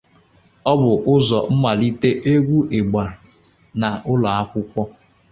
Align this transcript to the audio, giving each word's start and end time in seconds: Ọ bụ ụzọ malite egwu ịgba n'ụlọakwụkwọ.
Ọ 0.71 0.73
bụ 0.81 0.91
ụzọ 1.13 1.39
malite 1.61 2.09
egwu 2.31 2.57
ịgba 2.77 3.03
n'ụlọakwụkwọ. 3.79 4.83